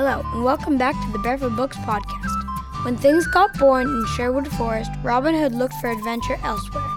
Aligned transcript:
Hello, 0.00 0.22
and 0.32 0.44
welcome 0.44 0.78
back 0.78 0.94
to 0.94 1.10
the 1.10 1.18
Barefoot 1.18 1.56
Books 1.56 1.76
podcast. 1.78 2.84
When 2.84 2.96
things 2.96 3.26
got 3.26 3.58
boring 3.58 3.88
in 3.88 4.06
Sherwood 4.14 4.46
Forest, 4.46 4.92
Robin 5.02 5.34
Hood 5.34 5.56
looked 5.56 5.74
for 5.80 5.90
adventure 5.90 6.38
elsewhere. 6.44 6.88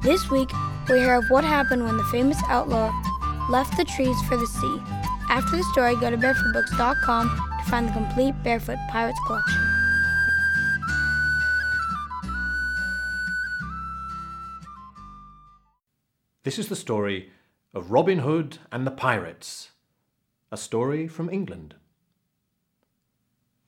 This 0.00 0.30
week, 0.30 0.50
we 0.88 0.98
hear 0.98 1.16
of 1.16 1.28
what 1.28 1.44
happened 1.44 1.84
when 1.84 1.98
the 1.98 2.04
famous 2.04 2.38
outlaw 2.46 2.90
left 3.50 3.76
the 3.76 3.84
trees 3.84 4.18
for 4.22 4.38
the 4.38 4.46
sea. 4.46 4.80
After 5.28 5.58
the 5.58 5.62
story, 5.72 5.94
go 5.96 6.08
to 6.08 6.16
barefootbooks.com 6.16 7.28
to 7.28 7.70
find 7.70 7.86
the 7.86 7.92
complete 7.92 8.34
Barefoot 8.42 8.78
Pirates 8.88 9.20
collection. 9.26 9.60
This 16.44 16.58
is 16.58 16.68
the 16.68 16.76
story 16.76 17.30
of 17.74 17.90
Robin 17.90 18.20
Hood 18.20 18.56
and 18.72 18.86
the 18.86 18.90
Pirates, 18.90 19.72
a 20.50 20.56
story 20.56 21.06
from 21.08 21.28
England. 21.28 21.74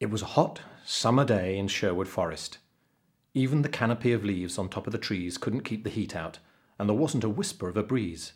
It 0.00 0.08
was 0.08 0.22
a 0.22 0.32
hot 0.32 0.60
summer 0.82 1.26
day 1.26 1.58
in 1.58 1.68
Sherwood 1.68 2.08
Forest. 2.08 2.56
Even 3.34 3.60
the 3.60 3.68
canopy 3.68 4.12
of 4.12 4.24
leaves 4.24 4.56
on 4.56 4.70
top 4.70 4.86
of 4.86 4.92
the 4.92 4.98
trees 4.98 5.36
couldn't 5.36 5.60
keep 5.60 5.84
the 5.84 5.90
heat 5.90 6.16
out, 6.16 6.38
and 6.78 6.88
there 6.88 6.96
wasn't 6.96 7.22
a 7.22 7.28
whisper 7.28 7.68
of 7.68 7.76
a 7.76 7.82
breeze. 7.82 8.32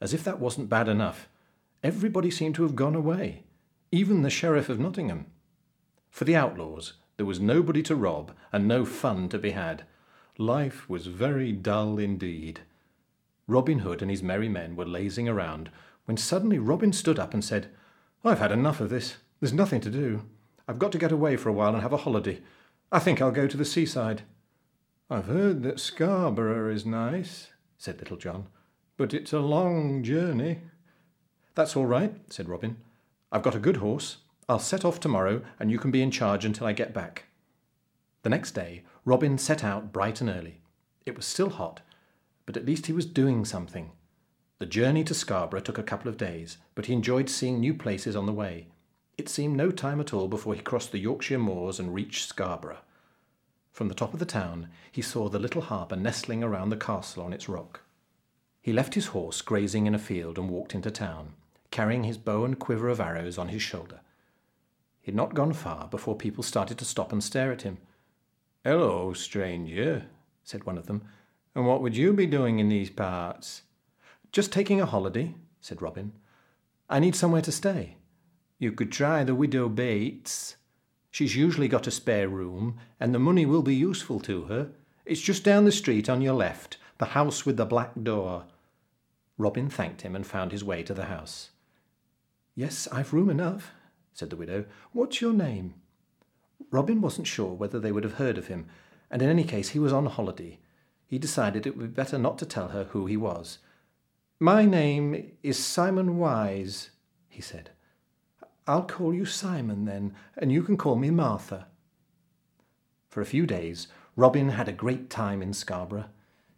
As 0.00 0.12
if 0.12 0.24
that 0.24 0.40
wasn't 0.40 0.68
bad 0.68 0.88
enough, 0.88 1.28
everybody 1.84 2.32
seemed 2.32 2.56
to 2.56 2.64
have 2.64 2.74
gone 2.74 2.96
away, 2.96 3.44
even 3.92 4.22
the 4.22 4.28
Sheriff 4.28 4.68
of 4.68 4.80
Nottingham. 4.80 5.26
For 6.10 6.24
the 6.24 6.34
outlaws, 6.34 6.94
there 7.16 7.26
was 7.26 7.38
nobody 7.38 7.84
to 7.84 7.94
rob 7.94 8.32
and 8.52 8.66
no 8.66 8.84
fun 8.84 9.28
to 9.28 9.38
be 9.38 9.52
had. 9.52 9.84
Life 10.36 10.90
was 10.90 11.06
very 11.06 11.52
dull 11.52 11.96
indeed. 12.00 12.62
Robin 13.46 13.78
Hood 13.78 14.02
and 14.02 14.10
his 14.10 14.24
merry 14.24 14.48
men 14.48 14.74
were 14.74 14.84
lazing 14.84 15.28
around 15.28 15.70
when 16.06 16.16
suddenly 16.16 16.58
Robin 16.58 16.92
stood 16.92 17.20
up 17.20 17.32
and 17.32 17.44
said, 17.44 17.70
I've 18.24 18.40
had 18.40 18.50
enough 18.50 18.80
of 18.80 18.90
this. 18.90 19.18
There's 19.38 19.52
nothing 19.52 19.80
to 19.82 19.90
do. 19.90 20.22
I've 20.68 20.78
got 20.78 20.92
to 20.92 20.98
get 20.98 21.12
away 21.12 21.36
for 21.36 21.48
a 21.48 21.52
while 21.52 21.72
and 21.72 21.82
have 21.82 21.92
a 21.92 21.98
holiday. 21.98 22.40
I 22.90 22.98
think 22.98 23.20
I'll 23.20 23.30
go 23.30 23.46
to 23.46 23.56
the 23.56 23.64
seaside. 23.64 24.22
I've 25.10 25.26
heard 25.26 25.62
that 25.62 25.80
Scarborough 25.80 26.72
is 26.72 26.86
nice, 26.86 27.48
said 27.76 27.98
Little 27.98 28.16
John, 28.16 28.46
but 28.96 29.12
it's 29.12 29.32
a 29.32 29.40
long 29.40 30.02
journey. 30.02 30.60
That's 31.54 31.76
all 31.76 31.86
right, 31.86 32.14
said 32.32 32.48
Robin. 32.48 32.76
I've 33.30 33.42
got 33.42 33.54
a 33.54 33.60
good 33.60 33.78
horse. 33.78 34.18
I'll 34.48 34.58
set 34.58 34.84
off 34.84 35.00
tomorrow, 35.00 35.42
and 35.58 35.70
you 35.70 35.78
can 35.78 35.90
be 35.90 36.02
in 36.02 36.10
charge 36.10 36.44
until 36.44 36.66
I 36.66 36.72
get 36.72 36.94
back. 36.94 37.24
The 38.22 38.30
next 38.30 38.52
day, 38.52 38.84
Robin 39.04 39.36
set 39.38 39.64
out 39.64 39.92
bright 39.92 40.20
and 40.20 40.30
early. 40.30 40.60
It 41.04 41.16
was 41.16 41.26
still 41.26 41.50
hot, 41.50 41.80
but 42.46 42.56
at 42.56 42.66
least 42.66 42.86
he 42.86 42.92
was 42.92 43.06
doing 43.06 43.44
something. 43.44 43.92
The 44.58 44.66
journey 44.66 45.02
to 45.04 45.14
Scarborough 45.14 45.60
took 45.60 45.78
a 45.78 45.82
couple 45.82 46.08
of 46.08 46.16
days, 46.16 46.58
but 46.74 46.86
he 46.86 46.92
enjoyed 46.92 47.28
seeing 47.28 47.58
new 47.58 47.74
places 47.74 48.14
on 48.14 48.26
the 48.26 48.32
way. 48.32 48.68
It 49.18 49.28
seemed 49.28 49.56
no 49.56 49.70
time 49.70 50.00
at 50.00 50.14
all 50.14 50.28
before 50.28 50.54
he 50.54 50.60
crossed 50.62 50.92
the 50.92 50.98
Yorkshire 50.98 51.38
moors 51.38 51.78
and 51.78 51.94
reached 51.94 52.28
Scarborough. 52.28 52.80
From 53.70 53.88
the 53.88 53.94
top 53.94 54.12
of 54.12 54.18
the 54.18 54.26
town, 54.26 54.68
he 54.90 55.02
saw 55.02 55.28
the 55.28 55.38
little 55.38 55.62
harbour 55.62 55.96
nestling 55.96 56.42
around 56.42 56.70
the 56.70 56.76
castle 56.76 57.22
on 57.22 57.32
its 57.32 57.48
rock. 57.48 57.80
He 58.60 58.72
left 58.72 58.94
his 58.94 59.06
horse 59.06 59.42
grazing 59.42 59.86
in 59.86 59.94
a 59.94 59.98
field 59.98 60.38
and 60.38 60.48
walked 60.48 60.74
into 60.74 60.90
town, 60.90 61.34
carrying 61.70 62.04
his 62.04 62.18
bow 62.18 62.44
and 62.44 62.58
quiver 62.58 62.88
of 62.88 63.00
arrows 63.00 63.38
on 63.38 63.48
his 63.48 63.62
shoulder. 63.62 64.00
He 65.00 65.10
had 65.10 65.16
not 65.16 65.34
gone 65.34 65.52
far 65.52 65.88
before 65.88 66.16
people 66.16 66.42
started 66.44 66.78
to 66.78 66.84
stop 66.84 67.12
and 67.12 67.24
stare 67.24 67.50
at 67.50 67.62
him. 67.62 67.78
Hello, 68.64 69.12
stranger, 69.12 70.06
said 70.44 70.64
one 70.64 70.78
of 70.78 70.86
them, 70.86 71.02
and 71.54 71.66
what 71.66 71.82
would 71.82 71.96
you 71.96 72.12
be 72.12 72.26
doing 72.26 72.60
in 72.60 72.68
these 72.68 72.90
parts? 72.90 73.62
Just 74.30 74.52
taking 74.52 74.80
a 74.80 74.86
holiday, 74.86 75.34
said 75.60 75.82
Robin. 75.82 76.12
I 76.88 77.00
need 77.00 77.16
somewhere 77.16 77.42
to 77.42 77.52
stay. 77.52 77.96
You 78.62 78.70
could 78.70 78.92
try 78.92 79.24
the 79.24 79.34
widow 79.34 79.68
Bates. 79.68 80.54
She's 81.10 81.34
usually 81.34 81.66
got 81.66 81.88
a 81.88 81.90
spare 81.90 82.28
room, 82.28 82.78
and 83.00 83.12
the 83.12 83.18
money 83.18 83.44
will 83.44 83.62
be 83.62 83.74
useful 83.74 84.20
to 84.20 84.44
her. 84.44 84.70
It's 85.04 85.20
just 85.20 85.42
down 85.42 85.64
the 85.64 85.72
street 85.72 86.08
on 86.08 86.22
your 86.22 86.34
left, 86.34 86.76
the 86.98 87.06
house 87.06 87.44
with 87.44 87.56
the 87.56 87.66
black 87.66 87.90
door. 88.00 88.44
Robin 89.36 89.68
thanked 89.68 90.02
him 90.02 90.14
and 90.14 90.24
found 90.24 90.52
his 90.52 90.62
way 90.62 90.84
to 90.84 90.94
the 90.94 91.06
house. 91.06 91.50
Yes, 92.54 92.86
I've 92.92 93.12
room 93.12 93.30
enough, 93.30 93.72
said 94.12 94.30
the 94.30 94.36
widow. 94.36 94.66
What's 94.92 95.20
your 95.20 95.32
name? 95.32 95.74
Robin 96.70 97.00
wasn't 97.00 97.26
sure 97.26 97.54
whether 97.54 97.80
they 97.80 97.90
would 97.90 98.04
have 98.04 98.14
heard 98.14 98.38
of 98.38 98.46
him, 98.46 98.66
and 99.10 99.20
in 99.22 99.28
any 99.28 99.42
case 99.42 99.70
he 99.70 99.80
was 99.80 99.92
on 99.92 100.06
holiday. 100.06 100.60
He 101.04 101.18
decided 101.18 101.66
it 101.66 101.76
would 101.76 101.96
be 101.96 102.00
better 102.00 102.16
not 102.16 102.38
to 102.38 102.46
tell 102.46 102.68
her 102.68 102.84
who 102.84 103.06
he 103.06 103.16
was. 103.16 103.58
My 104.38 104.64
name 104.64 105.32
is 105.42 105.58
Simon 105.58 106.16
Wise, 106.16 106.90
he 107.28 107.42
said. 107.42 107.70
I'll 108.66 108.84
call 108.84 109.12
you 109.12 109.24
Simon 109.24 109.86
then, 109.86 110.14
and 110.36 110.52
you 110.52 110.62
can 110.62 110.76
call 110.76 110.96
me 110.96 111.10
Martha. 111.10 111.66
For 113.08 113.20
a 113.20 113.26
few 113.26 113.44
days, 113.44 113.88
Robin 114.14 114.50
had 114.50 114.68
a 114.68 114.72
great 114.72 115.10
time 115.10 115.42
in 115.42 115.52
Scarborough. 115.52 116.10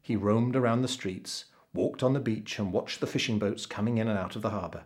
He 0.03 0.17
roamed 0.17 0.55
around 0.55 0.83
the 0.83 0.89
streets, 0.89 1.47
walked 1.73 2.03
on 2.03 2.13
the 2.13 2.21
beach, 2.21 2.59
and 2.59 2.73
watched 2.73 3.01
the 3.01 3.07
fishing 3.07 3.39
boats 3.39 3.65
coming 3.65 3.97
in 3.99 4.07
and 4.07 4.19
out 4.19 4.37
of 4.37 4.43
the 4.43 4.51
harbour. 4.51 4.85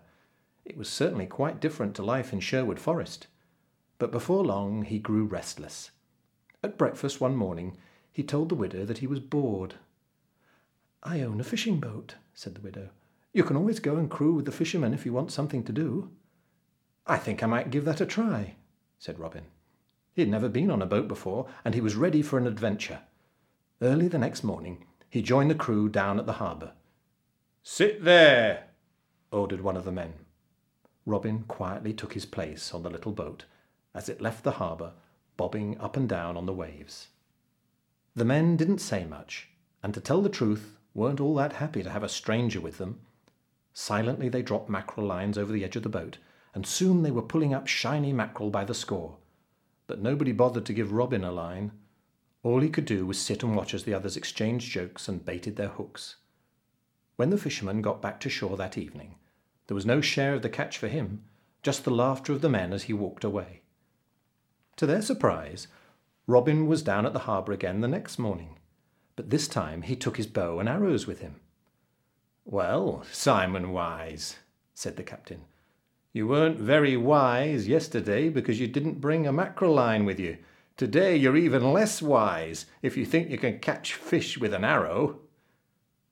It 0.64 0.76
was 0.76 0.88
certainly 0.88 1.26
quite 1.26 1.60
different 1.60 1.96
to 1.96 2.04
life 2.04 2.32
in 2.32 2.40
Sherwood 2.40 2.78
Forest. 2.78 3.26
But 3.98 4.12
before 4.12 4.44
long 4.44 4.84
he 4.84 4.98
grew 4.98 5.24
restless. 5.24 5.90
At 6.62 6.78
breakfast 6.78 7.20
one 7.20 7.34
morning, 7.34 7.76
he 8.12 8.22
told 8.22 8.48
the 8.48 8.54
widow 8.54 8.84
that 8.84 8.98
he 8.98 9.06
was 9.06 9.20
bored. 9.20 9.74
I 11.02 11.20
own 11.20 11.40
a 11.40 11.44
fishing 11.44 11.80
boat, 11.80 12.14
said 12.34 12.54
the 12.54 12.60
widow. 12.60 12.90
You 13.32 13.44
can 13.44 13.56
always 13.56 13.80
go 13.80 13.96
and 13.96 14.10
crew 14.10 14.34
with 14.34 14.44
the 14.44 14.52
fishermen 14.52 14.94
if 14.94 15.04
you 15.04 15.12
want 15.12 15.32
something 15.32 15.64
to 15.64 15.72
do. 15.72 16.10
I 17.08 17.16
think 17.16 17.42
I 17.42 17.46
might 17.46 17.70
give 17.70 17.86
that 17.86 18.02
a 18.02 18.06
try, 18.06 18.56
said 18.98 19.18
Robin. 19.18 19.44
He 20.12 20.20
had 20.20 20.28
never 20.28 20.48
been 20.48 20.70
on 20.70 20.82
a 20.82 20.86
boat 20.86 21.08
before, 21.08 21.46
and 21.64 21.74
he 21.74 21.80
was 21.80 21.96
ready 21.96 22.20
for 22.20 22.38
an 22.38 22.46
adventure. 22.46 23.00
Early 23.80 24.08
the 24.08 24.18
next 24.18 24.44
morning, 24.44 24.84
he 25.08 25.22
joined 25.22 25.50
the 25.50 25.54
crew 25.54 25.88
down 25.88 26.18
at 26.18 26.26
the 26.26 26.34
harbour. 26.34 26.72
Sit 27.62 28.04
there, 28.04 28.64
ordered 29.32 29.62
one 29.62 29.76
of 29.76 29.84
the 29.84 29.92
men. 29.92 30.14
Robin 31.06 31.44
quietly 31.44 31.94
took 31.94 32.12
his 32.12 32.26
place 32.26 32.74
on 32.74 32.82
the 32.82 32.90
little 32.90 33.12
boat 33.12 33.46
as 33.94 34.10
it 34.10 34.20
left 34.20 34.44
the 34.44 34.52
harbour, 34.52 34.92
bobbing 35.38 35.78
up 35.80 35.96
and 35.96 36.08
down 36.08 36.36
on 36.36 36.44
the 36.44 36.52
waves. 36.52 37.08
The 38.14 38.24
men 38.24 38.56
didn't 38.56 38.80
say 38.80 39.06
much, 39.06 39.48
and 39.82 39.94
to 39.94 40.00
tell 40.00 40.20
the 40.20 40.28
truth, 40.28 40.76
weren't 40.92 41.20
all 41.20 41.34
that 41.36 41.54
happy 41.54 41.82
to 41.82 41.90
have 41.90 42.02
a 42.02 42.08
stranger 42.08 42.60
with 42.60 42.76
them. 42.76 43.00
Silently 43.72 44.28
they 44.28 44.42
dropped 44.42 44.68
mackerel 44.68 45.06
lines 45.06 45.38
over 45.38 45.52
the 45.52 45.64
edge 45.64 45.76
of 45.76 45.82
the 45.82 45.88
boat 45.88 46.18
and 46.58 46.66
soon 46.66 47.04
they 47.04 47.12
were 47.12 47.22
pulling 47.22 47.54
up 47.54 47.68
shiny 47.68 48.12
mackerel 48.12 48.50
by 48.50 48.64
the 48.64 48.74
score. 48.74 49.18
But 49.86 50.00
nobody 50.00 50.32
bothered 50.32 50.66
to 50.66 50.72
give 50.72 50.90
Robin 50.90 51.22
a 51.22 51.30
line. 51.30 51.70
All 52.42 52.58
he 52.58 52.68
could 52.68 52.84
do 52.84 53.06
was 53.06 53.16
sit 53.16 53.44
and 53.44 53.54
watch 53.54 53.74
as 53.74 53.84
the 53.84 53.94
others 53.94 54.16
exchanged 54.16 54.68
jokes 54.68 55.06
and 55.06 55.24
baited 55.24 55.54
their 55.54 55.68
hooks. 55.68 56.16
When 57.14 57.30
the 57.30 57.38
fisherman 57.38 57.80
got 57.80 58.02
back 58.02 58.18
to 58.18 58.28
shore 58.28 58.56
that 58.56 58.76
evening, 58.76 59.14
there 59.68 59.76
was 59.76 59.86
no 59.86 60.00
share 60.00 60.34
of 60.34 60.42
the 60.42 60.48
catch 60.48 60.76
for 60.78 60.88
him, 60.88 61.22
just 61.62 61.84
the 61.84 61.92
laughter 61.92 62.32
of 62.32 62.40
the 62.40 62.48
men 62.48 62.72
as 62.72 62.82
he 62.82 62.92
walked 62.92 63.22
away. 63.22 63.60
To 64.78 64.86
their 64.86 65.00
surprise, 65.00 65.68
Robin 66.26 66.66
was 66.66 66.82
down 66.82 67.06
at 67.06 67.12
the 67.12 67.20
harbour 67.20 67.52
again 67.52 67.82
the 67.82 67.86
next 67.86 68.18
morning, 68.18 68.58
but 69.14 69.30
this 69.30 69.46
time 69.46 69.82
he 69.82 69.94
took 69.94 70.16
his 70.16 70.26
bow 70.26 70.58
and 70.58 70.68
arrows 70.68 71.06
with 71.06 71.20
him. 71.20 71.36
Well, 72.44 73.04
Simon 73.12 73.70
Wise, 73.70 74.38
said 74.74 74.96
the 74.96 75.04
captain, 75.04 75.44
you 76.12 76.26
weren't 76.26 76.58
very 76.58 76.96
wise 76.96 77.68
yesterday 77.68 78.28
because 78.28 78.58
you 78.58 78.66
didn't 78.66 79.00
bring 79.00 79.26
a 79.26 79.32
mackerel 79.32 79.74
line 79.74 80.04
with 80.04 80.18
you. 80.18 80.38
Today 80.76 81.16
you're 81.16 81.36
even 81.36 81.72
less 81.72 82.00
wise 82.00 82.66
if 82.82 82.96
you 82.96 83.04
think 83.04 83.30
you 83.30 83.38
can 83.38 83.58
catch 83.58 83.94
fish 83.94 84.38
with 84.38 84.54
an 84.54 84.64
arrow. 84.64 85.18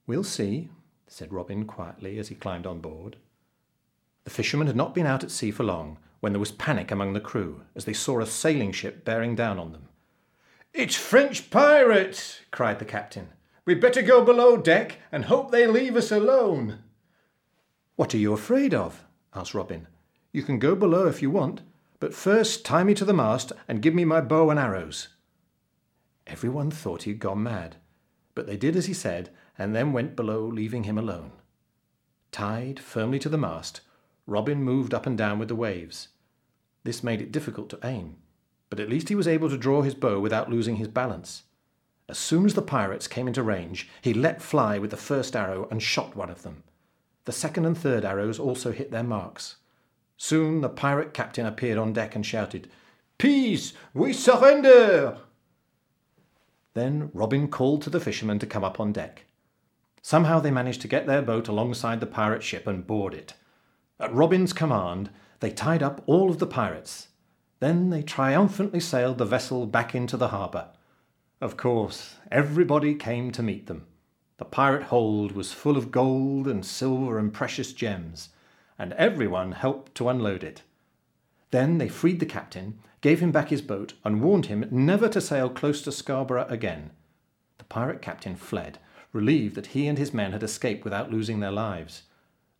We'll 0.06 0.24
see, 0.24 0.68
said 1.06 1.32
Robin 1.32 1.64
quietly 1.64 2.18
as 2.18 2.28
he 2.28 2.34
climbed 2.34 2.66
on 2.66 2.80
board. 2.80 3.16
The 4.24 4.30
fishermen 4.30 4.66
had 4.66 4.76
not 4.76 4.94
been 4.94 5.06
out 5.06 5.24
at 5.24 5.30
sea 5.30 5.50
for 5.50 5.64
long 5.64 5.98
when 6.20 6.32
there 6.32 6.40
was 6.40 6.52
panic 6.52 6.90
among 6.90 7.12
the 7.12 7.20
crew 7.20 7.62
as 7.74 7.84
they 7.84 7.92
saw 7.92 8.20
a 8.20 8.26
sailing 8.26 8.72
ship 8.72 9.04
bearing 9.04 9.34
down 9.34 9.58
on 9.58 9.72
them. 9.72 9.88
It's 10.74 10.94
French 10.94 11.48
pirates, 11.48 12.40
cried 12.50 12.80
the 12.80 12.84
captain. 12.84 13.28
We'd 13.64 13.80
better 13.80 14.02
go 14.02 14.24
below 14.24 14.56
deck 14.56 14.98
and 15.10 15.24
hope 15.24 15.50
they 15.50 15.66
leave 15.66 15.96
us 15.96 16.12
alone. 16.12 16.80
What 17.96 18.14
are 18.14 18.18
you 18.18 18.32
afraid 18.32 18.74
of? 18.74 19.04
asked 19.34 19.54
Robin. 19.54 19.86
You 20.36 20.42
can 20.42 20.58
go 20.58 20.74
below 20.74 21.06
if 21.06 21.22
you 21.22 21.30
want, 21.30 21.62
but 21.98 22.12
first 22.12 22.62
tie 22.62 22.84
me 22.84 22.92
to 22.96 23.06
the 23.06 23.14
mast 23.14 23.52
and 23.66 23.80
give 23.80 23.94
me 23.94 24.04
my 24.04 24.20
bow 24.20 24.50
and 24.50 24.60
arrows. 24.60 25.08
Everyone 26.26 26.70
thought 26.70 27.04
he 27.04 27.12
had 27.12 27.20
gone 27.20 27.42
mad, 27.42 27.76
but 28.34 28.46
they 28.46 28.58
did 28.58 28.76
as 28.76 28.84
he 28.84 28.92
said 28.92 29.30
and 29.56 29.74
then 29.74 29.94
went 29.94 30.14
below, 30.14 30.44
leaving 30.44 30.84
him 30.84 30.98
alone. 30.98 31.32
Tied 32.32 32.78
firmly 32.78 33.18
to 33.20 33.30
the 33.30 33.38
mast, 33.38 33.80
Robin 34.26 34.62
moved 34.62 34.92
up 34.92 35.06
and 35.06 35.16
down 35.16 35.38
with 35.38 35.48
the 35.48 35.54
waves. 35.54 36.08
This 36.84 37.02
made 37.02 37.22
it 37.22 37.32
difficult 37.32 37.70
to 37.70 37.80
aim, 37.82 38.16
but 38.68 38.78
at 38.78 38.90
least 38.90 39.08
he 39.08 39.14
was 39.14 39.26
able 39.26 39.48
to 39.48 39.56
draw 39.56 39.80
his 39.80 39.94
bow 39.94 40.20
without 40.20 40.50
losing 40.50 40.76
his 40.76 40.88
balance. 40.88 41.44
As 42.10 42.18
soon 42.18 42.44
as 42.44 42.52
the 42.52 42.60
pirates 42.60 43.08
came 43.08 43.26
into 43.26 43.42
range, 43.42 43.88
he 44.02 44.12
let 44.12 44.42
fly 44.42 44.78
with 44.78 44.90
the 44.90 44.98
first 44.98 45.34
arrow 45.34 45.66
and 45.70 45.82
shot 45.82 46.14
one 46.14 46.28
of 46.28 46.42
them. 46.42 46.62
The 47.24 47.32
second 47.32 47.64
and 47.64 47.78
third 47.78 48.04
arrows 48.04 48.38
also 48.38 48.70
hit 48.70 48.90
their 48.90 49.02
marks. 49.02 49.56
Soon 50.16 50.60
the 50.60 50.68
pirate 50.68 51.12
captain 51.12 51.46
appeared 51.46 51.78
on 51.78 51.92
deck 51.92 52.14
and 52.14 52.24
shouted, 52.24 52.70
Peace! 53.18 53.72
We 53.94 54.12
surrender! 54.12 55.18
Then 56.74 57.10
Robin 57.14 57.48
called 57.48 57.82
to 57.82 57.90
the 57.90 58.00
fishermen 58.00 58.38
to 58.40 58.46
come 58.46 58.64
up 58.64 58.78
on 58.78 58.92
deck. 58.92 59.24
Somehow 60.02 60.40
they 60.40 60.50
managed 60.50 60.82
to 60.82 60.88
get 60.88 61.06
their 61.06 61.22
boat 61.22 61.48
alongside 61.48 62.00
the 62.00 62.06
pirate 62.06 62.42
ship 62.42 62.66
and 62.66 62.86
board 62.86 63.14
it. 63.14 63.34
At 63.98 64.14
Robin's 64.14 64.52
command, 64.52 65.10
they 65.40 65.50
tied 65.50 65.82
up 65.82 66.02
all 66.06 66.30
of 66.30 66.38
the 66.38 66.46
pirates. 66.46 67.08
Then 67.60 67.90
they 67.90 68.02
triumphantly 68.02 68.80
sailed 68.80 69.18
the 69.18 69.24
vessel 69.24 69.66
back 69.66 69.94
into 69.94 70.16
the 70.16 70.28
harbour. 70.28 70.68
Of 71.40 71.56
course, 71.56 72.16
everybody 72.30 72.94
came 72.94 73.32
to 73.32 73.42
meet 73.42 73.66
them. 73.66 73.86
The 74.36 74.44
pirate 74.44 74.84
hold 74.84 75.32
was 75.32 75.52
full 75.52 75.76
of 75.76 75.90
gold 75.90 76.46
and 76.46 76.64
silver 76.64 77.18
and 77.18 77.32
precious 77.32 77.72
gems, 77.72 78.28
and 78.78 78.92
everyone 78.94 79.52
helped 79.52 79.94
to 79.94 80.08
unload 80.08 80.44
it. 80.44 80.62
Then 81.50 81.78
they 81.78 81.88
freed 81.88 82.20
the 82.20 82.26
captain, 82.26 82.78
gave 83.00 83.20
him 83.20 83.32
back 83.32 83.48
his 83.48 83.62
boat, 83.62 83.94
and 84.04 84.20
warned 84.20 84.46
him 84.46 84.66
never 84.70 85.08
to 85.08 85.20
sail 85.20 85.48
close 85.48 85.82
to 85.82 85.92
Scarborough 85.92 86.46
again. 86.48 86.90
The 87.58 87.64
pirate 87.64 88.02
captain 88.02 88.36
fled, 88.36 88.78
relieved 89.12 89.54
that 89.54 89.68
he 89.68 89.86
and 89.86 89.96
his 89.96 90.12
men 90.12 90.32
had 90.32 90.42
escaped 90.42 90.84
without 90.84 91.10
losing 91.10 91.40
their 91.40 91.52
lives. 91.52 92.02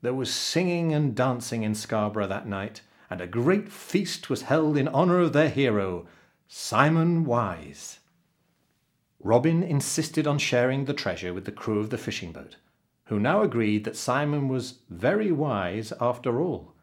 There 0.02 0.14
was 0.14 0.32
singing 0.32 0.92
and 0.92 1.14
dancing 1.14 1.62
in 1.62 1.74
Scarborough 1.74 2.28
that 2.28 2.46
night, 2.46 2.80
and 3.10 3.20
a 3.20 3.26
great 3.26 3.70
feast 3.70 4.30
was 4.30 4.42
held 4.42 4.76
in 4.76 4.88
honour 4.88 5.20
of 5.20 5.32
their 5.32 5.48
hero, 5.48 6.06
Simon 6.48 7.24
Wise. 7.24 7.98
Robin 9.20 9.62
insisted 9.62 10.26
on 10.26 10.38
sharing 10.38 10.84
the 10.84 10.94
treasure 10.94 11.34
with 11.34 11.44
the 11.44 11.52
crew 11.52 11.80
of 11.80 11.90
the 11.90 11.98
fishing 11.98 12.32
boat, 12.32 12.56
who 13.06 13.20
now 13.20 13.42
agreed 13.42 13.84
that 13.84 13.96
Simon 13.96 14.48
was 14.48 14.80
very 14.90 15.32
wise 15.32 15.92
after 16.00 16.40
all. 16.40 16.74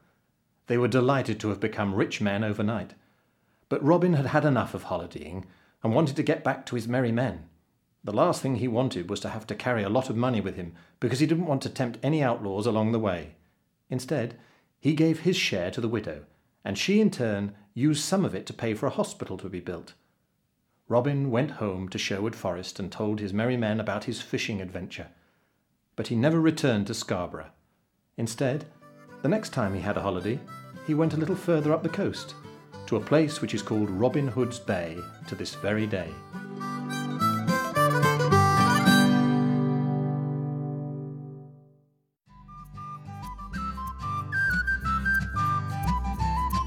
They 0.67 0.77
were 0.77 0.87
delighted 0.87 1.39
to 1.39 1.49
have 1.49 1.59
become 1.59 1.95
rich 1.95 2.21
men 2.21 2.43
overnight. 2.43 2.93
But 3.69 3.83
Robin 3.83 4.13
had 4.13 4.27
had 4.27 4.45
enough 4.45 4.73
of 4.73 4.83
holidaying 4.83 5.45
and 5.83 5.93
wanted 5.93 6.15
to 6.15 6.23
get 6.23 6.43
back 6.43 6.65
to 6.65 6.75
his 6.75 6.87
merry 6.87 7.11
men. 7.11 7.49
The 8.05 8.13
last 8.13 8.41
thing 8.41 8.55
he 8.55 8.67
wanted 8.67 9.09
was 9.09 9.19
to 9.21 9.29
have 9.29 9.47
to 9.47 9.55
carry 9.55 9.83
a 9.83 9.89
lot 9.89 10.09
of 10.09 10.15
money 10.15 10.41
with 10.41 10.55
him 10.55 10.73
because 10.99 11.19
he 11.19 11.25
didn't 11.25 11.45
want 11.45 11.61
to 11.63 11.69
tempt 11.69 11.99
any 12.03 12.23
outlaws 12.23 12.65
along 12.65 12.91
the 12.91 12.99
way. 12.99 13.35
Instead, 13.89 14.37
he 14.79 14.93
gave 14.93 15.21
his 15.21 15.35
share 15.35 15.71
to 15.71 15.81
the 15.81 15.87
widow, 15.89 16.25
and 16.63 16.77
she 16.77 16.99
in 16.99 17.09
turn 17.11 17.53
used 17.73 18.03
some 18.03 18.23
of 18.23 18.35
it 18.35 18.45
to 18.45 18.53
pay 18.53 18.73
for 18.73 18.87
a 18.87 18.91
hospital 18.91 19.37
to 19.37 19.49
be 19.49 19.59
built. 19.59 19.93
Robin 20.87 21.31
went 21.31 21.51
home 21.51 21.87
to 21.89 21.97
Sherwood 21.97 22.35
Forest 22.35 22.79
and 22.79 22.91
told 22.91 23.19
his 23.19 23.33
merry 23.33 23.57
men 23.57 23.79
about 23.79 24.03
his 24.03 24.21
fishing 24.21 24.61
adventure. 24.61 25.07
But 25.95 26.07
he 26.07 26.15
never 26.15 26.39
returned 26.39 26.87
to 26.87 26.93
Scarborough. 26.93 27.51
Instead, 28.17 28.65
the 29.21 29.29
next 29.29 29.49
time 29.49 29.73
he 29.73 29.81
had 29.81 29.97
a 29.97 30.01
holiday, 30.01 30.39
he 30.85 30.93
went 30.93 31.13
a 31.13 31.17
little 31.17 31.35
further 31.35 31.71
up 31.73 31.83
the 31.83 31.89
coast, 31.89 32.35
to 32.87 32.97
a 32.97 32.99
place 32.99 33.41
which 33.41 33.53
is 33.53 33.61
called 33.61 33.89
Robin 33.89 34.27
Hood's 34.27 34.59
Bay 34.59 34.97
to 35.27 35.35
this 35.35 35.55
very 35.55 35.87
day. 35.87 36.09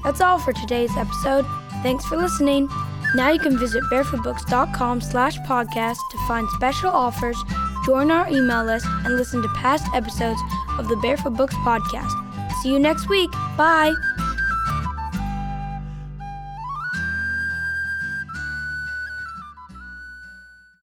That's 0.03 0.21
all 0.21 0.39
for 0.39 0.53
today's 0.53 0.95
episode. 0.95 1.45
Thanks 1.83 2.05
for 2.05 2.15
listening. 2.15 2.69
Now 3.13 3.29
you 3.29 3.39
can 3.39 3.57
visit 3.57 3.83
barefootbooks.com 3.91 5.01
slash 5.01 5.37
podcast 5.39 5.97
to 6.11 6.17
find 6.27 6.47
special 6.51 6.89
offers, 6.89 7.37
join 7.87 8.11
our 8.11 8.29
email 8.29 8.65
list, 8.65 8.85
and 9.05 9.15
listen 9.15 9.41
to 9.41 9.47
past 9.55 9.85
episodes 9.95 10.41
of 10.77 10.89
the 10.89 10.97
Barefoot 10.97 11.35
Books 11.35 11.55
podcast. 11.55 12.11
See 12.61 12.69
you 12.69 12.79
next 12.79 13.07
week. 13.07 13.31
Bye. 13.55 13.93